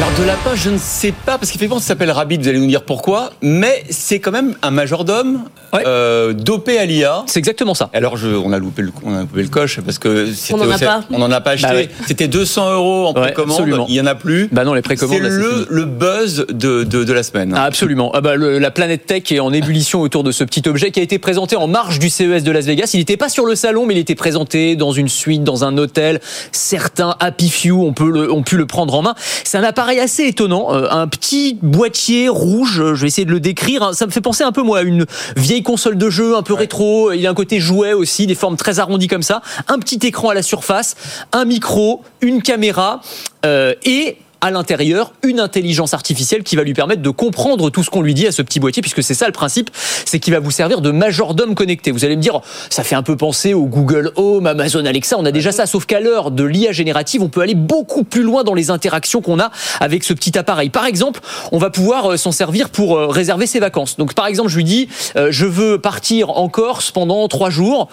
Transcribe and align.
Alors 0.00 0.10
de 0.16 0.24
lapin, 0.24 0.54
je 0.54 0.70
ne 0.70 0.78
sais 0.78 1.10
pas, 1.10 1.38
parce 1.38 1.50
qu'effectivement, 1.50 1.80
ça 1.80 1.86
s'appelle 1.88 2.12
Rabbit, 2.12 2.38
vous 2.38 2.46
allez 2.48 2.60
nous 2.60 2.68
dire 2.68 2.84
pourquoi, 2.84 3.32
mais 3.42 3.82
c'est 3.90 4.20
quand 4.20 4.30
même 4.30 4.54
un 4.62 4.70
majordome 4.70 5.40
Ouais. 5.74 5.82
euh, 5.86 6.32
dopé 6.32 6.78
à 6.78 6.86
l'IA. 6.86 7.24
C'est 7.26 7.40
exactement 7.40 7.74
ça. 7.74 7.90
Alors 7.92 8.16
je, 8.16 8.28
on, 8.28 8.52
a 8.54 8.58
loupé 8.58 8.80
le, 8.80 8.90
on 9.04 9.14
a 9.14 9.20
loupé 9.20 9.42
le 9.42 9.48
coche, 9.48 9.80
parce 9.82 9.98
que 9.98 10.32
c'était 10.32 10.54
On 10.54 10.64
en 10.64 10.70
a 10.70 10.78
pas. 10.78 11.04
on 11.10 11.20
en 11.20 11.30
a 11.30 11.40
pas 11.42 11.50
acheté. 11.50 11.68
Bah 11.68 11.74
ouais. 11.74 11.88
C'était 12.06 12.26
200 12.26 12.72
euros 12.72 13.06
en 13.08 13.12
Ouais, 13.12 13.20
précommande, 13.20 13.58
absolument. 13.58 13.84
il 13.86 13.94
y 13.96 14.00
en 14.00 14.06
a 14.06 14.14
plus. 14.14 14.48
Bah 14.50 14.64
non, 14.64 14.72
les 14.72 14.78
c'est 14.78 14.82
précommandes. 14.96 15.18
c'est 15.20 15.28
le, 15.28 15.50
fini. 15.50 15.66
le 15.68 15.84
buzz 15.84 16.46
de, 16.48 16.84
de, 16.84 17.04
de 17.04 17.12
la 17.12 17.22
semaine. 17.22 17.52
Ah, 17.54 17.64
absolument. 17.64 18.10
Ah 18.14 18.22
bah, 18.22 18.36
le- 18.36 18.58
la 18.58 18.70
planète 18.70 19.04
tech 19.04 19.30
est 19.30 19.40
en 19.40 19.52
ébullition 19.52 20.00
autour 20.00 20.22
de 20.24 20.30
ce 20.32 20.42
petit 20.44 20.66
objet 20.70 20.90
qui 20.90 21.00
a 21.00 21.02
été 21.02 21.18
présenté 21.18 21.54
en 21.56 21.66
marge 21.66 21.98
du 21.98 22.08
CES 22.08 22.44
de 22.44 22.50
Las 22.50 22.64
Vegas. 22.64 22.92
Il 22.94 22.98
n'était 23.00 23.18
pas 23.18 23.28
sur 23.28 23.44
le 23.44 23.54
salon, 23.54 23.84
mais 23.84 23.92
il 23.94 23.98
était 23.98 24.14
présenté 24.14 24.74
dans 24.74 24.92
une 24.92 25.08
suite, 25.10 25.44
dans 25.44 25.64
un 25.64 25.76
hôtel. 25.76 26.20
Certains 26.52 27.14
Happy 27.20 27.50
Few 27.50 27.72
ont, 27.84 27.92
pu 27.92 28.10
le, 28.10 28.32
ont 28.32 28.42
pu 28.42 28.56
le 28.56 28.64
prendre 28.64 28.94
en 28.94 29.02
main. 29.02 29.14
C'est 29.44 29.58
un 29.58 29.64
appareil 29.64 29.87
assez 29.96 30.24
étonnant. 30.24 30.74
Euh, 30.74 30.86
un 30.90 31.08
petit 31.08 31.58
boîtier 31.62 32.28
rouge. 32.28 32.82
Je 32.94 33.00
vais 33.00 33.06
essayer 33.06 33.24
de 33.24 33.30
le 33.30 33.40
décrire. 33.40 33.82
hein. 33.82 33.92
Ça 33.92 34.06
me 34.06 34.10
fait 34.10 34.20
penser 34.20 34.44
un 34.44 34.52
peu, 34.52 34.62
moi, 34.62 34.78
à 34.78 34.82
une 34.82 35.06
vieille 35.36 35.62
console 35.62 35.96
de 35.96 36.10
jeu 36.10 36.36
un 36.36 36.42
peu 36.42 36.54
rétro. 36.54 37.12
Il 37.12 37.26
a 37.26 37.30
un 37.30 37.34
côté 37.34 37.60
jouet 37.60 37.92
aussi, 37.94 38.26
des 38.26 38.34
formes 38.34 38.56
très 38.56 38.78
arrondies 38.78 39.08
comme 39.08 39.22
ça. 39.22 39.40
Un 39.68 39.78
petit 39.78 40.06
écran 40.06 40.28
à 40.28 40.34
la 40.34 40.42
surface, 40.42 40.96
un 41.32 41.44
micro, 41.44 42.02
une 42.20 42.42
caméra 42.42 43.00
euh, 43.46 43.74
et 43.84 44.18
à 44.40 44.50
l'intérieur 44.50 45.12
une 45.22 45.40
intelligence 45.40 45.94
artificielle 45.94 46.42
qui 46.42 46.56
va 46.56 46.62
lui 46.62 46.74
permettre 46.74 47.02
de 47.02 47.10
comprendre 47.10 47.70
tout 47.70 47.82
ce 47.82 47.90
qu'on 47.90 48.02
lui 48.02 48.14
dit 48.14 48.26
à 48.26 48.32
ce 48.32 48.42
petit 48.42 48.60
boîtier, 48.60 48.82
puisque 48.82 49.02
c'est 49.02 49.14
ça 49.14 49.26
le 49.26 49.32
principe, 49.32 49.70
c'est 50.04 50.18
qu'il 50.18 50.32
va 50.32 50.40
vous 50.40 50.50
servir 50.50 50.80
de 50.80 50.90
majordome 50.90 51.54
connecté. 51.54 51.90
Vous 51.90 52.04
allez 52.04 52.16
me 52.16 52.22
dire, 52.22 52.40
ça 52.70 52.84
fait 52.84 52.94
un 52.94 53.02
peu 53.02 53.16
penser 53.16 53.54
au 53.54 53.64
Google 53.64 54.12
Home, 54.16 54.46
Amazon 54.46 54.84
Alexa, 54.84 55.16
on 55.18 55.24
a 55.24 55.32
déjà 55.32 55.52
ça, 55.52 55.66
sauf 55.66 55.86
qu'à 55.86 56.00
l'heure 56.00 56.30
de 56.30 56.44
l'IA 56.44 56.72
générative, 56.72 57.22
on 57.22 57.28
peut 57.28 57.40
aller 57.40 57.54
beaucoup 57.54 58.04
plus 58.04 58.22
loin 58.22 58.44
dans 58.44 58.54
les 58.54 58.70
interactions 58.70 59.20
qu'on 59.20 59.40
a 59.40 59.50
avec 59.80 60.04
ce 60.04 60.12
petit 60.12 60.38
appareil. 60.38 60.70
Par 60.70 60.86
exemple, 60.86 61.20
on 61.52 61.58
va 61.58 61.70
pouvoir 61.70 62.12
euh, 62.12 62.16
s'en 62.16 62.32
servir 62.32 62.70
pour 62.70 62.96
euh, 62.96 63.06
réserver 63.06 63.46
ses 63.46 63.60
vacances. 63.60 63.96
Donc 63.96 64.14
par 64.14 64.26
exemple, 64.26 64.48
je 64.48 64.56
lui 64.56 64.64
dis, 64.64 64.88
euh, 65.16 65.28
je 65.30 65.46
veux 65.46 65.78
partir 65.78 66.30
en 66.30 66.48
Corse 66.48 66.90
pendant 66.90 67.26
trois 67.28 67.50
jours, 67.50 67.88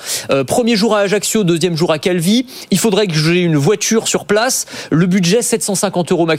premier 0.48 0.76
jour 0.76 0.96
à 0.96 1.02
Ajaccio, 1.02 1.44
deuxième 1.44 1.76
jour 1.76 1.92
à 1.92 2.00
Calvi, 2.00 2.46
il 2.72 2.78
faudrait 2.78 3.08
que 3.08 3.14
j'ai 3.14 3.40
une 3.40 3.56
voiture 3.56 4.08
sur 4.08 4.26
place, 4.26 4.66
le 4.92 5.06
budget 5.06 5.42
750 5.42 6.12
euros 6.12 6.26
maximum, 6.26 6.35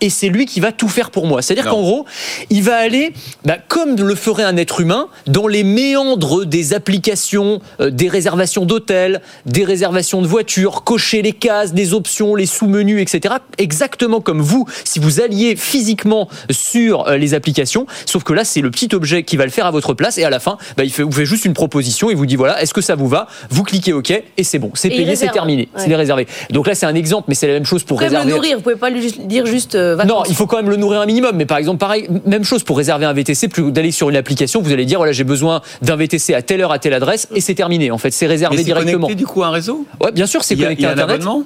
et 0.00 0.10
c'est 0.10 0.28
lui 0.28 0.46
qui 0.46 0.60
va 0.60 0.72
tout 0.72 0.88
faire 0.88 1.10
pour 1.10 1.26
moi. 1.26 1.42
C'est-à-dire 1.42 1.70
qu'en 1.70 1.80
gros, 1.80 2.04
il 2.50 2.62
va 2.62 2.76
aller, 2.76 3.12
bah, 3.44 3.56
comme 3.68 3.96
le 3.96 4.14
ferait 4.14 4.44
un 4.44 4.56
être 4.56 4.80
humain, 4.80 5.08
dans 5.26 5.46
les 5.46 5.64
méandres 5.64 6.44
des 6.46 6.74
applications, 6.74 7.60
euh, 7.80 7.90
des 7.90 8.08
réservations 8.08 8.64
d'hôtels, 8.64 9.20
des 9.46 9.64
réservations 9.64 10.22
de 10.22 10.26
voitures, 10.26 10.84
cocher 10.84 11.22
les 11.22 11.32
cases, 11.32 11.72
des 11.72 11.94
options, 11.94 12.34
les 12.34 12.46
sous-menus, 12.46 13.00
etc. 13.00 13.36
Exactement 13.58 14.20
comme 14.20 14.40
vous, 14.40 14.66
si 14.84 14.98
vous 14.98 15.20
alliez 15.20 15.56
physiquement 15.56 16.28
sur 16.50 17.08
euh, 17.08 17.16
les 17.16 17.34
applications, 17.34 17.86
sauf 18.06 18.22
que 18.24 18.32
là, 18.32 18.44
c'est 18.44 18.60
le 18.60 18.70
petit 18.70 18.88
objet 18.94 19.22
qui 19.22 19.36
va 19.36 19.44
le 19.44 19.50
faire 19.50 19.66
à 19.66 19.70
votre 19.70 19.94
place, 19.94 20.18
et 20.18 20.24
à 20.24 20.30
la 20.30 20.40
fin, 20.40 20.56
bah, 20.76 20.84
il 20.84 20.90
fait, 20.92 21.02
vous 21.02 21.12
fait 21.12 21.26
juste 21.26 21.44
une 21.44 21.54
proposition, 21.54 22.10
il 22.10 22.16
vous 22.16 22.26
dit 22.26 22.36
voilà, 22.36 22.60
est-ce 22.62 22.74
que 22.74 22.80
ça 22.80 22.94
vous 22.94 23.08
va? 23.08 23.26
Vous 23.50 23.62
cliquez 23.62 23.92
OK, 23.92 24.10
et 24.10 24.44
c'est 24.44 24.58
bon, 24.58 24.70
c'est 24.74 24.88
Et 24.88 24.96
payé, 24.96 25.16
c'est 25.16 25.28
terminé, 25.28 25.68
Ouais. 25.74 25.82
c'est 25.86 25.94
réservé. 25.94 26.26
Donc 26.50 26.66
là, 26.66 26.74
c'est 26.74 26.86
un 26.86 26.94
exemple, 26.94 27.26
mais 27.28 27.34
c'est 27.34 27.46
la 27.46 27.54
même 27.54 27.64
chose 27.66 27.82
pour 27.84 27.98
Vous 27.98 28.04
pouvez 28.04 28.10
me 28.16 28.16
réserver. 28.22 28.30
le 28.30 28.36
nourrir, 28.36 28.56
vous 28.56 28.62
pouvez 28.62 28.76
pas 28.76 28.90
lui 28.90 29.02
juste- 29.02 29.20
dire 29.26 29.35
juste 29.44 29.74
euh. 29.74 30.02
Non, 30.04 30.22
il 30.28 30.34
faut 30.34 30.46
quand 30.46 30.56
même 30.56 30.70
le 30.70 30.76
nourrir 30.76 31.00
un 31.02 31.06
minimum. 31.06 31.32
Mais 31.36 31.44
par 31.44 31.58
exemple, 31.58 31.78
pareil, 31.78 32.08
même 32.24 32.44
chose 32.44 32.62
pour 32.62 32.78
réserver 32.78 33.04
un 33.04 33.12
VTC, 33.12 33.48
plus 33.48 33.70
d'aller 33.72 33.90
sur 33.90 34.08
une 34.08 34.16
application, 34.16 34.62
vous 34.62 34.72
allez 34.72 34.86
dire 34.86 34.98
voilà, 34.98 35.12
j'ai 35.12 35.24
besoin 35.24 35.60
d'un 35.82 35.96
VTC 35.96 36.32
à 36.32 36.40
telle 36.42 36.60
heure, 36.62 36.72
à 36.72 36.78
telle 36.78 36.94
adresse, 36.94 37.28
et 37.34 37.40
c'est 37.42 37.54
terminé. 37.54 37.90
En 37.90 37.98
fait, 37.98 38.12
c'est 38.12 38.26
Mais 38.26 38.30
réservé 38.32 38.56
c'est 38.56 38.64
directement. 38.64 38.92
connecté 39.08 39.14
du 39.14 39.26
coup 39.26 39.42
à 39.42 39.48
un 39.48 39.50
réseau? 39.50 39.84
Ouais, 40.00 40.12
bien 40.12 40.26
sûr, 40.26 40.42
c'est 40.44 40.54
Il 40.54 40.60
y 40.60 40.62
a, 40.62 40.66
connecté 40.68 40.82
il 40.82 40.84
y 40.84 40.86
a 40.86 40.90
à 40.90 40.92
un 40.92 40.94
Internet. 40.94 41.22
abonnement 41.22 41.44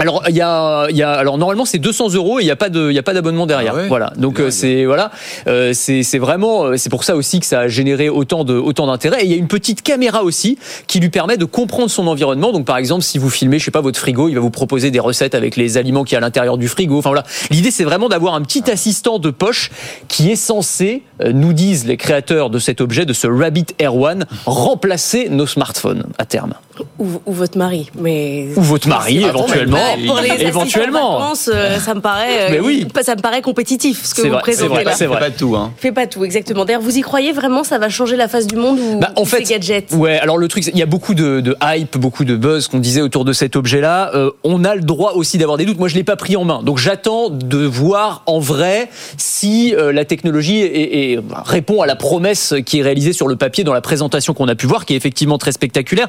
Alors 0.00 0.22
il 0.28 0.34
y 0.34 0.40
a, 0.40 0.86
il 0.88 0.96
y 0.96 1.02
a 1.02 1.12
alors 1.12 1.36
normalement 1.36 1.66
c'est 1.66 1.78
200 1.78 2.14
euros 2.14 2.40
et 2.40 2.42
il 2.42 2.46
y 2.46 2.50
a 2.50 2.56
pas 2.56 2.70
de 2.70 2.90
il 2.90 2.94
y 2.94 2.98
a 2.98 3.02
pas 3.02 3.12
d'abonnement 3.12 3.46
derrière. 3.46 3.74
Ah 3.76 3.80
ouais 3.82 3.88
voilà. 3.88 4.12
Donc 4.16 4.40
euh, 4.40 4.50
c'est 4.50 4.86
voilà 4.86 5.10
euh, 5.46 5.72
c'est 5.74 6.18
vraiment 6.18 6.64
euh, 6.64 6.76
c'est 6.78 6.88
pour 6.88 7.04
ça 7.04 7.16
aussi 7.16 7.38
que 7.38 7.44
ça 7.46 7.60
a 7.60 7.68
généré 7.68 8.08
autant 8.08 8.44
de 8.44 8.54
autant 8.54 8.86
d'intérêt 8.86 9.20
et 9.20 9.24
il 9.26 9.30
y 9.30 9.34
a 9.34 9.36
une 9.36 9.46
petite 9.48 9.82
caméra 9.82 10.22
aussi 10.24 10.58
qui 10.86 11.00
lui 11.00 11.10
permet 11.10 11.36
de 11.36 11.44
comprendre 11.44 11.90
son 11.90 12.06
environnement. 12.06 12.50
Donc 12.52 12.64
par 12.64 12.78
exemple 12.78 13.02
si 13.02 13.18
vous 13.18 13.28
filmez 13.28 13.58
je 13.58 13.66
sais 13.66 13.70
pas 13.70 13.82
votre 13.82 13.98
frigo, 13.98 14.28
il 14.28 14.34
va 14.34 14.40
vous 14.40 14.50
proposer 14.50 14.90
des 14.90 15.00
recettes 15.00 15.34
avec 15.34 15.56
les 15.56 15.76
aliments 15.76 16.04
qui 16.04 16.14
y 16.14 16.16
a 16.16 16.18
à 16.18 16.22
l'intérieur 16.22 16.56
du 16.56 16.68
frigo. 16.68 16.98
Enfin 16.98 17.10
voilà. 17.10 17.24
L'idée 17.50 17.70
c'est 17.70 17.84
vraiment 17.84 18.08
d'avoir 18.08 18.34
un 18.34 18.42
petit 18.42 18.70
assistant 18.70 19.18
de 19.18 19.30
poche 19.30 19.70
qui 20.08 20.30
est 20.30 20.36
censé 20.36 21.02
euh, 21.22 21.32
nous 21.32 21.52
disent 21.52 21.86
les 21.86 21.98
créateurs 21.98 22.48
de 22.48 22.58
cet 22.58 22.80
objet 22.80 23.04
de 23.04 23.12
ce 23.12 23.26
Rabbit 23.26 23.66
Air 23.78 23.94
One 23.96 24.24
remplacer 24.46 25.28
nos 25.28 25.46
smartphones 25.46 26.04
à 26.16 26.24
terme 26.24 26.54
Ou, 26.98 27.06
ou 27.26 27.32
votre 27.32 27.58
mari, 27.58 27.90
mais. 27.98 28.48
ou 28.56 28.62
votre 28.62 28.88
mari 28.88 29.26
mais 29.68 29.89
éventuellement. 29.98 30.14
Pour 30.14 30.22
les 30.22 30.44
éventuellement. 30.46 31.18
vacances, 31.18 31.50
euh, 31.52 31.78
ça 31.78 31.94
me 31.94 32.00
paraît, 32.00 32.42
euh, 32.42 32.48
Mais 32.52 32.60
oui. 32.60 32.86
ça 33.02 33.14
me 33.16 33.20
paraît 33.20 33.42
compétitif 33.42 34.04
ce 34.04 34.14
que 34.14 34.22
C'est 34.22 34.28
vous 34.28 34.34
vrai, 34.34 34.42
c'est 34.46 34.52
présentez 34.52 34.68
vrai, 34.74 34.84
là. 34.84 34.92
c'est 34.92 35.06
vrai. 35.06 35.18
Pas 35.20 35.30
tout, 35.30 35.56
hein. 35.56 35.72
Fait 35.76 35.92
pas 35.92 36.06
tout, 36.06 36.24
exactement. 36.24 36.64
D'ailleurs, 36.64 36.80
vous 36.82 36.96
y 36.96 37.00
croyez 37.02 37.32
vraiment 37.32 37.64
Ça 37.64 37.78
va 37.78 37.88
changer 37.88 38.16
la 38.16 38.28
face 38.28 38.46
du 38.46 38.56
monde 38.56 38.78
ou 38.78 38.98
Bah, 39.00 39.12
en 39.16 39.24
fait, 39.24 39.44
ces 39.44 39.54
gadgets? 39.54 39.92
ouais. 39.92 40.18
Alors 40.18 40.38
le 40.38 40.48
truc, 40.48 40.66
il 40.66 40.76
y 40.78 40.82
a 40.82 40.86
beaucoup 40.86 41.14
de, 41.14 41.40
de 41.40 41.56
hype, 41.62 41.96
beaucoup 41.98 42.24
de 42.24 42.36
buzz 42.36 42.68
qu'on 42.68 42.78
disait 42.78 43.00
autour 43.02 43.24
de 43.24 43.32
cet 43.32 43.56
objet-là. 43.56 44.10
Euh, 44.14 44.30
on 44.44 44.64
a 44.64 44.74
le 44.74 44.82
droit 44.82 45.12
aussi 45.12 45.38
d'avoir 45.38 45.56
des 45.58 45.64
doutes. 45.66 45.78
Moi, 45.78 45.88
je 45.88 45.94
l'ai 45.94 46.04
pas 46.04 46.16
pris 46.16 46.36
en 46.36 46.44
main, 46.44 46.62
donc 46.62 46.78
j'attends 46.78 47.28
de 47.30 47.58
voir 47.58 48.22
en 48.26 48.38
vrai 48.40 48.88
si 49.16 49.74
euh, 49.74 49.92
la 49.92 50.04
technologie 50.04 50.60
est- 50.60 51.12
est- 51.14 51.20
répond 51.44 51.82
à 51.82 51.86
la 51.86 51.96
promesse 51.96 52.54
qui 52.66 52.80
est 52.80 52.82
réalisée 52.82 53.12
sur 53.12 53.28
le 53.28 53.36
papier 53.36 53.64
dans 53.64 53.74
la 53.74 53.80
présentation 53.80 54.34
qu'on 54.34 54.48
a 54.48 54.54
pu 54.54 54.66
voir, 54.66 54.84
qui 54.86 54.94
est 54.94 54.96
effectivement 54.96 55.38
très 55.38 55.52
spectaculaire. 55.52 56.08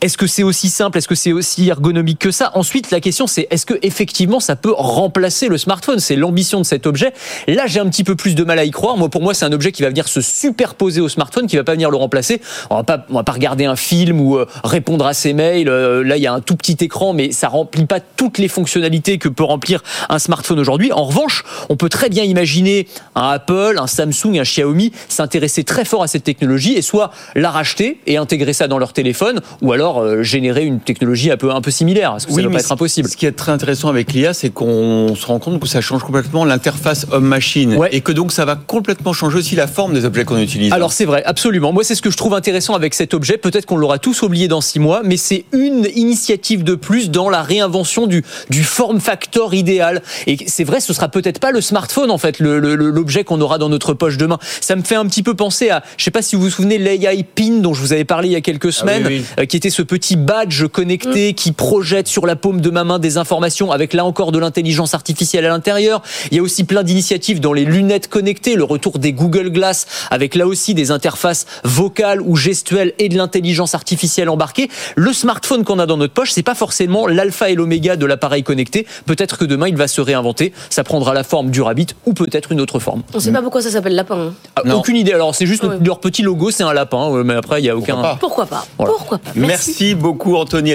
Est-ce 0.00 0.16
que 0.16 0.26
c'est 0.26 0.42
aussi 0.42 0.68
simple? 0.68 0.98
Est-ce 0.98 1.08
que 1.08 1.14
c'est 1.14 1.32
aussi 1.32 1.68
ergonomique 1.68 2.18
que 2.18 2.30
ça? 2.30 2.50
Ensuite, 2.54 2.90
la 2.90 3.00
question, 3.06 3.28
c'est 3.28 3.46
est-ce 3.52 3.66
que 3.66 3.74
effectivement 3.82 4.40
ça 4.40 4.56
peut 4.56 4.74
remplacer 4.76 5.46
le 5.46 5.58
smartphone? 5.58 6.00
C'est 6.00 6.16
l'ambition 6.16 6.58
de 6.58 6.66
cet 6.66 6.88
objet. 6.88 7.12
Là, 7.46 7.68
j'ai 7.68 7.78
un 7.78 7.88
petit 7.88 8.02
peu 8.02 8.16
plus 8.16 8.34
de 8.34 8.42
mal 8.42 8.58
à 8.58 8.64
y 8.64 8.72
croire. 8.72 8.96
Moi, 8.96 9.08
pour 9.08 9.22
moi, 9.22 9.32
c'est 9.32 9.44
un 9.44 9.52
objet 9.52 9.70
qui 9.70 9.82
va 9.82 9.90
venir 9.90 10.08
se 10.08 10.20
superposer 10.20 11.00
au 11.00 11.08
smartphone, 11.08 11.46
qui 11.46 11.56
va 11.56 11.62
pas 11.62 11.74
venir 11.74 11.88
le 11.88 11.96
remplacer. 11.96 12.40
On 12.68 12.76
va 12.76 12.82
pas, 12.82 13.06
on 13.08 13.14
va 13.14 13.22
pas 13.22 13.30
regarder 13.30 13.64
un 13.64 13.76
film 13.76 14.20
ou 14.20 14.38
euh, 14.38 14.46
répondre 14.64 15.06
à 15.06 15.14
ses 15.14 15.34
mails. 15.34 15.68
Euh, 15.68 16.02
là, 16.02 16.16
il 16.16 16.22
y 16.24 16.26
a 16.26 16.32
un 16.32 16.40
tout 16.40 16.56
petit 16.56 16.76
écran, 16.80 17.12
mais 17.12 17.30
ça 17.30 17.46
remplit 17.46 17.86
pas 17.86 18.00
toutes 18.00 18.38
les 18.38 18.48
fonctionnalités 18.48 19.18
que 19.18 19.28
peut 19.28 19.44
remplir 19.44 19.84
un 20.08 20.18
smartphone 20.18 20.58
aujourd'hui. 20.58 20.90
En 20.90 21.04
revanche, 21.04 21.44
on 21.68 21.76
peut 21.76 21.88
très 21.88 22.08
bien 22.08 22.24
imaginer 22.24 22.88
un 23.14 23.30
Apple, 23.30 23.76
un 23.78 23.86
Samsung, 23.86 24.40
un 24.40 24.42
Xiaomi 24.42 24.90
s'intéresser 25.08 25.62
très 25.62 25.84
fort 25.84 26.02
à 26.02 26.08
cette 26.08 26.24
technologie 26.24 26.72
et 26.72 26.82
soit 26.82 27.12
la 27.36 27.52
racheter 27.52 28.00
et 28.08 28.16
intégrer 28.16 28.52
ça 28.52 28.66
dans 28.66 28.78
leur 28.78 28.92
téléphone, 28.92 29.42
ou 29.62 29.72
alors 29.72 30.00
euh, 30.00 30.24
générer 30.24 30.64
une 30.64 30.80
technologie 30.80 31.30
un 31.30 31.36
peu 31.36 31.52
un 31.52 31.60
peu 31.60 31.70
similaire. 31.70 32.10
Parce 32.10 32.26
que 32.26 32.32
ça 32.32 32.38
ne 32.38 32.42
mais 32.42 32.48
va 32.48 32.58
pas 32.58 32.64
être 32.64 32.72
impossible. 32.72 32.85
Ce 32.88 33.16
qui 33.16 33.26
est 33.26 33.32
très 33.32 33.52
intéressant 33.52 33.88
avec 33.88 34.12
l'IA, 34.12 34.34
c'est 34.34 34.50
qu'on 34.50 35.14
se 35.14 35.26
rend 35.26 35.38
compte 35.38 35.60
que 35.60 35.68
ça 35.68 35.80
change 35.80 36.02
complètement 36.02 36.44
l'interface 36.44 37.06
homme-machine. 37.10 37.74
Ouais. 37.76 37.88
Et 37.92 38.00
que 38.00 38.12
donc 38.12 38.32
ça 38.32 38.44
va 38.44 38.56
complètement 38.56 39.12
changer 39.12 39.38
aussi 39.38 39.54
la 39.56 39.66
forme 39.66 39.92
des 39.94 40.04
objets 40.04 40.24
qu'on 40.24 40.38
utilise. 40.38 40.72
Alors 40.72 40.92
c'est 40.92 41.04
vrai, 41.04 41.22
absolument. 41.24 41.72
Moi 41.72 41.84
c'est 41.84 41.94
ce 41.94 42.02
que 42.02 42.10
je 42.10 42.16
trouve 42.16 42.34
intéressant 42.34 42.74
avec 42.74 42.94
cet 42.94 43.14
objet. 43.14 43.36
Peut-être 43.38 43.66
qu'on 43.66 43.76
l'aura 43.76 43.98
tous 43.98 44.22
oublié 44.22 44.48
dans 44.48 44.60
six 44.60 44.78
mois, 44.78 45.02
mais 45.04 45.16
c'est 45.16 45.44
une 45.52 45.86
initiative 45.94 46.64
de 46.64 46.74
plus 46.74 47.10
dans 47.10 47.28
la 47.30 47.42
réinvention 47.42 48.06
du, 48.06 48.24
du 48.50 48.64
form 48.64 49.00
factor 49.00 49.54
idéal. 49.54 50.02
Et 50.26 50.36
c'est 50.46 50.64
vrai, 50.64 50.80
ce 50.80 50.92
sera 50.92 51.08
peut-être 51.08 51.38
pas 51.40 51.50
le 51.52 51.60
smartphone 51.60 52.10
en 52.10 52.18
fait, 52.18 52.38
le- 52.40 52.58
le- 52.60 52.74
le- 52.76 52.90
l'objet 52.90 53.24
qu'on 53.24 53.40
aura 53.40 53.58
dans 53.58 53.68
notre 53.68 53.94
poche 53.94 54.16
demain. 54.16 54.38
Ça 54.60 54.76
me 54.76 54.82
fait 54.82 54.94
un 54.96 55.06
petit 55.06 55.22
peu 55.22 55.34
penser 55.34 55.70
à, 55.70 55.82
je 55.96 56.04
sais 56.04 56.10
pas 56.10 56.22
si 56.22 56.36
vous 56.36 56.42
vous 56.42 56.50
souvenez, 56.50 56.78
l'AI 56.78 57.24
Pin 57.24 57.58
dont 57.60 57.74
je 57.74 57.80
vous 57.80 57.92
avais 57.92 58.04
parlé 58.04 58.28
il 58.28 58.32
y 58.32 58.36
a 58.36 58.40
quelques 58.40 58.72
semaines, 58.72 59.02
Ah 59.04 59.08
oui, 59.08 59.24
euh, 59.40 59.44
qui 59.46 59.56
était 59.56 59.70
ce 59.70 59.82
petit 59.82 60.16
badge 60.16 60.66
connecté 60.66 61.32
qui 61.34 61.52
projette 61.52 62.06
sur 62.08 62.26
la 62.26 62.36
paume 62.36 62.60
de 62.60 62.70
ma 62.76 62.84
main 62.84 62.98
des 62.98 63.16
informations 63.16 63.72
avec 63.72 63.94
là 63.94 64.04
encore 64.04 64.32
de 64.32 64.38
l'intelligence 64.38 64.92
artificielle 64.92 65.46
à 65.46 65.48
l'intérieur. 65.48 66.02
Il 66.30 66.36
y 66.36 66.40
a 66.40 66.42
aussi 66.42 66.64
plein 66.64 66.82
d'initiatives 66.82 67.40
dans 67.40 67.54
les 67.54 67.64
lunettes 67.64 68.08
connectées, 68.08 68.54
le 68.54 68.64
retour 68.64 68.98
des 68.98 69.14
Google 69.14 69.48
Glass 69.50 69.86
avec 70.10 70.34
là 70.34 70.46
aussi 70.46 70.74
des 70.74 70.90
interfaces 70.90 71.46
vocales 71.64 72.20
ou 72.20 72.36
gestuelles 72.36 72.92
et 72.98 73.08
de 73.08 73.16
l'intelligence 73.16 73.74
artificielle 73.74 74.28
embarquée. 74.28 74.68
Le 74.94 75.14
smartphone 75.14 75.64
qu'on 75.64 75.78
a 75.78 75.86
dans 75.86 75.96
notre 75.96 76.12
poche, 76.12 76.32
c'est 76.32 76.42
pas 76.42 76.54
forcément 76.54 77.06
l'alpha 77.06 77.48
et 77.48 77.54
l'oméga 77.54 77.96
de 77.96 78.04
l'appareil 78.04 78.42
connecté. 78.42 78.86
Peut-être 79.06 79.38
que 79.38 79.46
demain 79.46 79.68
il 79.68 79.76
va 79.76 79.88
se 79.88 80.02
réinventer. 80.02 80.52
Ça 80.68 80.84
prendra 80.84 81.14
la 81.14 81.24
forme 81.24 81.50
du 81.50 81.62
Rabbit 81.62 81.86
ou 82.04 82.12
peut-être 82.12 82.52
une 82.52 82.60
autre 82.60 82.78
forme. 82.78 83.02
On 83.14 83.20
sait 83.20 83.32
pas 83.32 83.40
pourquoi 83.40 83.62
ça 83.62 83.70
s'appelle 83.70 83.94
lapin. 83.94 84.18
hein. 84.18 84.34
Ah. 84.56 84.76
Aucune 84.76 84.96
idée. 84.96 85.14
Alors 85.14 85.34
c'est 85.34 85.46
juste 85.46 85.64
Ouais. 85.64 85.78
leur 85.82 85.98
petit 86.00 86.20
logo, 86.22 86.50
c'est 86.50 86.62
un 86.64 86.74
lapin, 86.74 87.10
euh, 87.10 87.24
mais 87.24 87.34
après 87.34 87.62
il 87.62 87.64
y 87.64 87.70
a 87.70 87.76
aucun. 87.76 87.96
pas 88.02 88.16
Pourquoi 88.20 88.44
pas 88.44 88.66
Voilà. 88.76 88.92
Pourquoi 88.92 89.16
pas 89.18 89.30
Merci 89.34 89.94
beaucoup, 89.94 90.36
Anthony. 90.36 90.74